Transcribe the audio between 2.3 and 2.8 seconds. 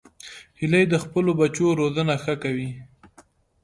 کوي